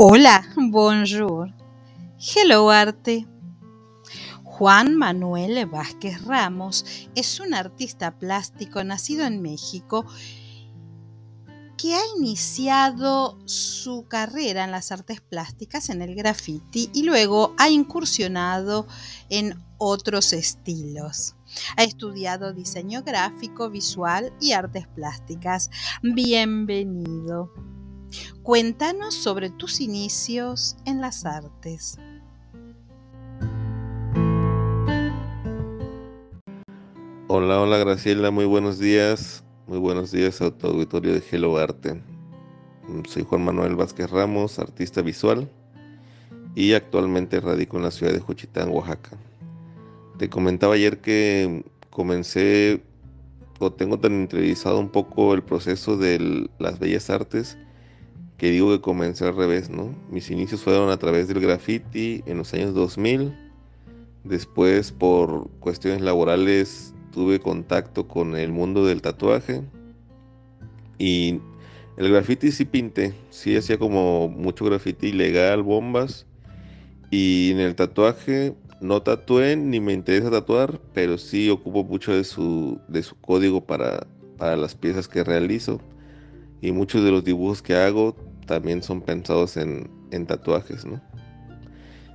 [0.00, 1.52] Hola, bonjour.
[2.20, 3.26] Hello, arte.
[4.44, 6.84] Juan Manuel Vázquez Ramos
[7.16, 10.06] es un artista plástico nacido en México
[11.76, 17.68] que ha iniciado su carrera en las artes plásticas, en el graffiti, y luego ha
[17.68, 18.86] incursionado
[19.30, 21.34] en otros estilos.
[21.76, 25.70] Ha estudiado diseño gráfico, visual y artes plásticas.
[26.02, 27.50] Bienvenido.
[28.48, 31.98] Cuéntanos sobre tus inicios en las artes.
[37.26, 39.44] Hola, hola Graciela, muy buenos días.
[39.66, 42.02] Muy buenos días a tu auditorio de Hello Arte.
[43.06, 45.50] Soy Juan Manuel Vázquez Ramos, artista visual
[46.54, 49.18] y actualmente radico en la ciudad de Juchitán, Oaxaca.
[50.16, 52.82] Te comentaba ayer que comencé
[53.58, 57.58] o tengo tan interiorizado un poco el proceso de las bellas artes
[58.38, 59.92] que digo que comencé al revés, ¿no?
[60.10, 63.34] Mis inicios fueron a través del graffiti en los años 2000.
[64.22, 69.64] Después, por cuestiones laborales, tuve contacto con el mundo del tatuaje.
[70.98, 71.40] Y
[71.96, 76.24] el graffiti sí pinté, sí hacía como mucho graffiti ilegal, bombas.
[77.10, 82.22] Y en el tatuaje no tatué ni me interesa tatuar, pero sí ocupo mucho de
[82.22, 85.80] su, de su código para, para las piezas que realizo.
[86.60, 89.88] Y muchos de los dibujos que hago también son pensados en,
[90.26, 91.00] tatuajes, ¿no?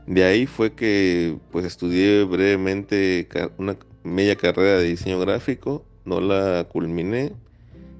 [0.05, 6.67] De ahí fue que pues estudié brevemente una media carrera de diseño gráfico, no la
[6.69, 7.31] culminé,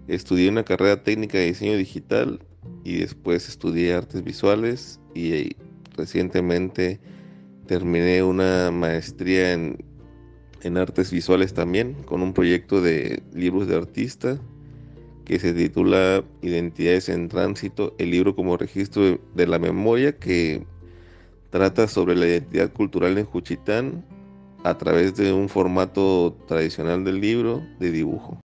[0.09, 2.41] estudié una carrera técnica de diseño digital
[2.83, 5.55] y después estudié artes visuales y
[5.95, 6.99] recientemente
[7.67, 9.85] terminé una maestría en,
[10.63, 14.37] en artes visuales también con un proyecto de libros de artista
[15.25, 20.65] que se titula Identidades en Tránsito, el libro como registro de la memoria que
[21.49, 24.05] trata sobre la identidad cultural en Juchitán
[24.63, 28.39] a través de un formato tradicional del libro de dibujo.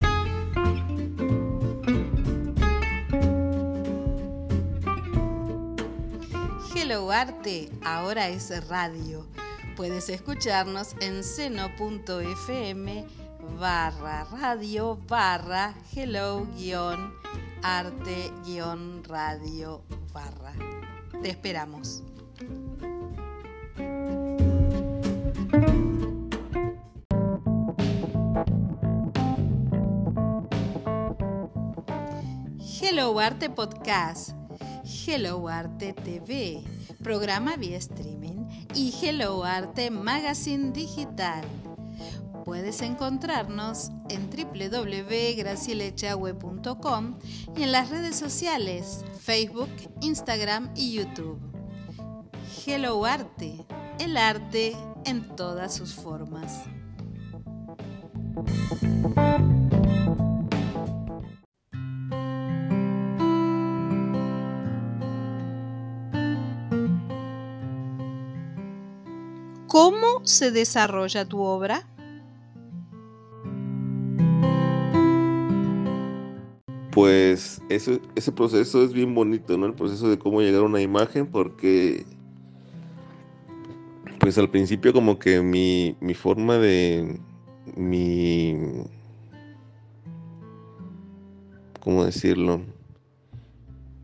[6.74, 9.26] Hello Arte, ahora es radio.
[9.76, 13.06] Puedes escucharnos en seno.fm
[13.58, 17.12] barra radio barra hello guion
[17.62, 19.82] arte guion radio
[20.12, 20.52] barra.
[21.22, 22.04] Te esperamos.
[32.80, 34.30] Hello Arte Podcast,
[34.84, 36.62] Hello Arte TV,
[37.02, 41.44] programa vía streaming y Hello Arte Magazine Digital
[42.44, 47.18] Puedes encontrarnos en www.gracielechahue.com
[47.56, 51.38] y en las redes sociales Facebook, Instagram y YouTube.
[52.66, 53.66] Hello Arte,
[53.98, 56.64] el arte en todas sus formas.
[69.66, 71.87] ¿Cómo se desarrolla tu obra?
[76.90, 79.66] Pues ese, ese proceso es bien bonito, ¿no?
[79.66, 82.04] El proceso de cómo llegar a una imagen, porque
[84.18, 87.18] pues al principio como que mi, mi forma de
[87.76, 88.56] mi
[91.80, 92.60] ¿cómo decirlo?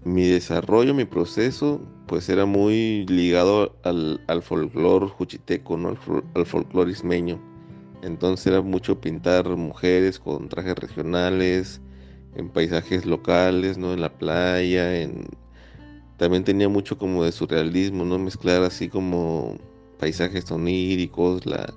[0.04, 5.88] Mi desarrollo, mi proceso, pues era muy ligado al, al folclore juchiteco, ¿no?
[5.88, 5.98] Al,
[6.34, 7.40] al folclore ismeño.
[8.02, 11.80] Entonces era mucho pintar mujeres con trajes regionales,
[12.36, 13.92] en paisajes locales, ¿no?
[13.92, 15.26] En la playa, en...
[16.16, 18.18] También tenía mucho como de surrealismo, ¿no?
[18.18, 19.58] Mezclar así como
[19.98, 21.74] paisajes oníricos, la,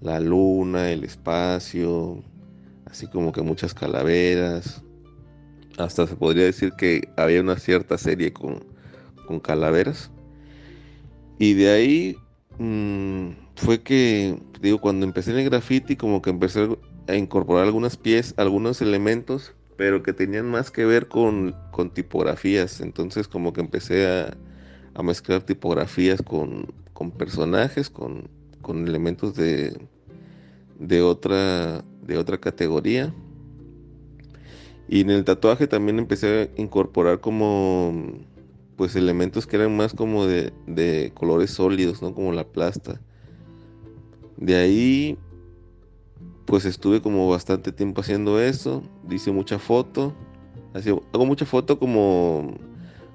[0.00, 2.22] la luna, el espacio,
[2.86, 4.82] así como que muchas calaveras.
[5.78, 8.64] Hasta se podría decir que había una cierta serie con,
[9.26, 10.10] con calaveras.
[11.38, 12.16] Y de ahí
[12.58, 16.68] mmm, fue que, digo, cuando empecé en el graffiti, como que empecé
[17.06, 21.54] a incorporar algunas piezas, algunos elementos pero que tenían más que ver con,
[21.94, 22.80] tipografías.
[22.80, 26.66] Entonces como que empecé a, mezclar tipografías con,
[27.16, 28.28] personajes, con,
[28.68, 29.78] elementos de,
[30.80, 33.14] de, otra, de otra categoría.
[34.88, 38.24] Y en el tatuaje también empecé a incorporar como
[38.74, 42.14] pues elementos que eran más como de, de colores sólidos, ¿no?
[42.14, 43.00] Como la plasta.
[44.36, 45.18] De ahí
[46.48, 50.14] pues estuve como bastante tiempo haciendo eso, hice mucha foto,
[51.12, 52.56] hago mucha foto como,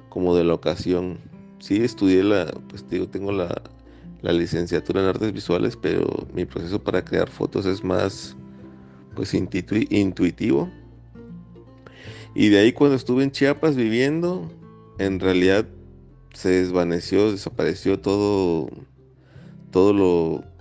[0.10, 1.18] como de la ocasión,
[1.58, 3.60] sí estudié la, pues digo, tengo la,
[4.22, 8.38] licenciatura en artes visuales, pero mi proceso para crear fotos es más,
[9.16, 10.70] pues intuitivo.
[12.36, 14.48] Y de ahí cuando estuve en Chiapas viviendo,
[15.00, 15.68] en realidad
[16.34, 18.70] se desvaneció, desapareció todo,
[19.72, 20.53] todo lo,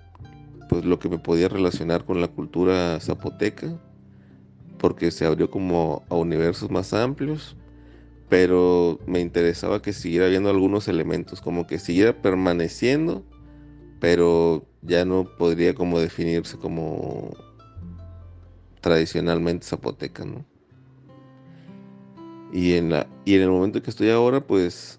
[0.72, 3.78] pues lo que me podía relacionar con la cultura zapoteca,
[4.78, 7.56] porque se abrió como a universos más amplios
[8.32, 13.22] pero me interesaba que siguiera habiendo algunos elementos, como que siguiera permaneciendo,
[14.00, 17.36] pero ya no podría como definirse como
[18.80, 20.46] tradicionalmente zapoteca, ¿no?
[22.54, 24.98] Y en, la, y en el momento que estoy ahora, pues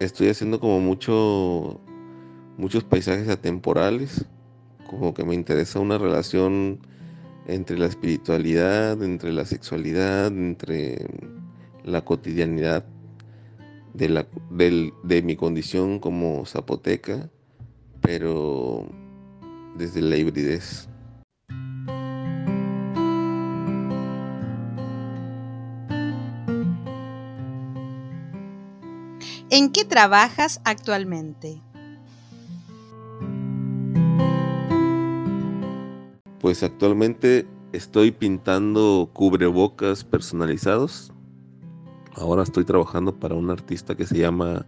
[0.00, 1.78] estoy haciendo como mucho,
[2.56, 4.24] muchos paisajes atemporales,
[4.86, 6.80] como que me interesa una relación
[7.46, 11.06] entre la espiritualidad, entre la sexualidad, entre
[11.84, 12.84] la cotidianidad
[13.94, 17.30] de, la, de mi condición como zapoteca,
[18.00, 18.86] pero
[19.76, 20.88] desde la hibridez.
[29.48, 31.62] ¿En qué trabajas actualmente?
[36.46, 41.12] Pues actualmente estoy pintando cubrebocas personalizados
[42.14, 44.64] Ahora estoy trabajando para un artista que se llama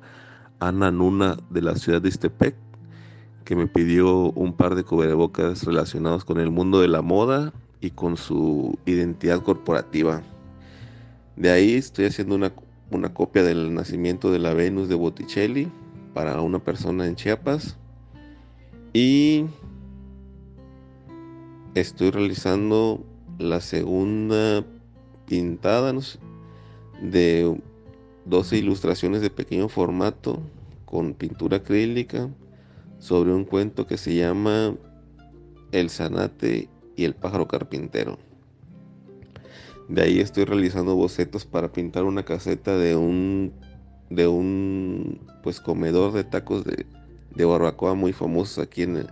[0.59, 2.57] Ana Nuna de la ciudad de Istepec,
[3.45, 7.91] que me pidió un par de cubrebocas relacionados con el mundo de la moda y
[7.91, 10.23] con su identidad corporativa.
[11.37, 12.53] De ahí estoy haciendo una,
[12.91, 15.71] una copia del nacimiento de la Venus de Botticelli
[16.13, 17.77] para una persona en Chiapas.
[18.93, 19.45] Y
[21.75, 23.05] estoy realizando
[23.39, 24.65] la segunda
[25.27, 25.95] pintada,
[27.03, 27.61] de
[28.25, 30.41] 12 ilustraciones de pequeño formato
[30.85, 32.29] con pintura acrílica
[32.99, 34.75] sobre un cuento que se llama
[35.71, 38.19] El zanate y el pájaro carpintero.
[39.89, 43.53] De ahí estoy realizando bocetos para pintar una caseta de un
[44.11, 46.87] de un pues comedor de tacos de,
[47.35, 49.07] de barbacoa muy famosos aquí en,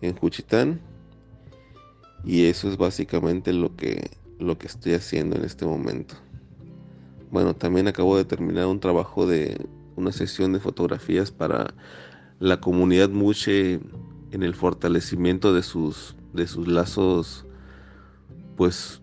[0.00, 0.80] en Juchitán.
[2.28, 6.14] Y eso es básicamente lo que, lo que estoy haciendo en este momento.
[7.30, 9.66] Bueno, también acabo de terminar un trabajo de
[9.96, 11.72] una sesión de fotografías para
[12.38, 13.80] la comunidad Muche
[14.30, 17.46] en el fortalecimiento de sus, de sus lazos
[18.58, 19.00] pues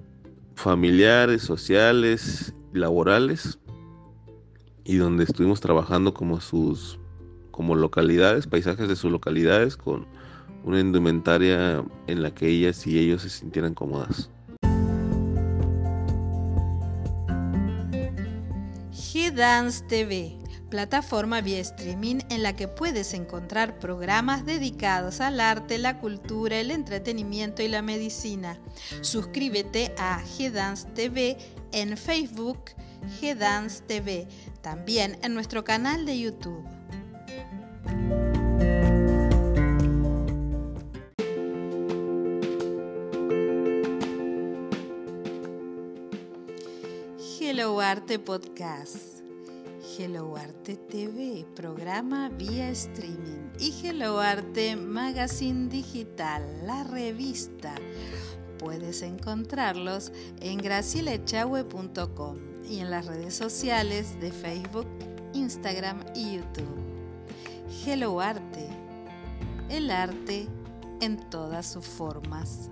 [0.54, 3.58] familiares, sociales, laborales
[4.84, 7.00] y donde estuvimos trabajando como sus
[7.50, 10.06] como localidades, paisajes de sus localidades con
[10.66, 14.30] una indumentaria en la que ellas y ellos se sintieran cómodas.
[19.36, 20.38] Dance TV,
[20.70, 26.72] plataforma vía streaming en la que puedes encontrar programas dedicados al arte, la cultura, el
[26.72, 28.58] entretenimiento y la medicina.
[29.02, 31.38] Suscríbete a G-Dance TV
[31.74, 32.72] en Facebook,
[33.20, 34.28] G-Dance TV,
[34.62, 36.64] también en nuestro canal de YouTube.
[47.48, 49.22] Hello Arte Podcast.
[50.00, 57.76] Hello Arte TV, programa vía streaming, y Hello Arte Magazine Digital, la revista.
[58.58, 60.12] Puedes encontrarlos
[60.42, 62.38] en gracielechahue.com
[62.68, 64.88] y en las redes sociales de Facebook,
[65.34, 66.80] Instagram y YouTube.
[67.86, 68.68] Hello Arte,
[69.70, 70.48] el arte
[71.00, 72.72] en todas sus formas.